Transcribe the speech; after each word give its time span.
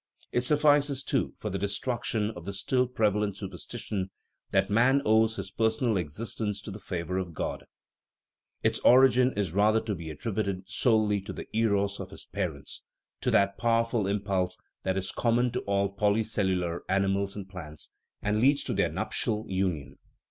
It 0.31 0.41
suffices, 0.41 1.03
too, 1.03 1.35
for 1.37 1.51
the 1.51 1.59
destruction 1.59 2.31
of 2.31 2.45
the 2.45 2.53
still 2.53 2.87
prevalent 2.87 3.37
superstition 3.37 4.09
that 4.49 4.67
man 4.71 5.03
owes 5.05 5.35
his 5.35 5.51
personal 5.51 5.95
existence 5.97 6.59
to 6.61 6.71
the 6.71 6.79
favor 6.79 7.19
of 7.19 7.35
God. 7.35 7.65
Its 8.63 8.79
origin 8.79 9.31
is 9.37 9.53
rather 9.53 9.79
to 9.81 9.93
be 9.93 10.09
attributed 10.09 10.63
solely 10.67 11.21
to 11.21 11.33
the" 11.33 11.45
eros" 11.53 11.53
THE 11.53 11.55
EMBRYOLOGY 11.55 11.85
OF 11.85 11.89
THE 11.89 11.93
SOUL 11.93 12.03
of 12.03 12.09
his 12.09 12.25
parents, 12.33 12.81
to 13.21 13.29
that 13.29 13.57
powerful 13.59 14.07
impulse 14.07 14.57
that 14.81 14.97
is 14.97 15.11
common 15.11 15.51
to 15.51 15.61
all 15.67 15.93
polycellular 15.95 16.79
animals 16.89 17.35
and 17.35 17.47
plants, 17.47 17.91
and 18.23 18.39
leads 18.41 18.63
to 18.63 18.73
their 18.73 18.89
nuptial 18.91 19.45
union. 19.49 19.99